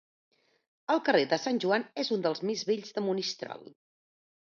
[0.93, 3.67] El carrer de Sant Joan és un dels més vells de Monistrol.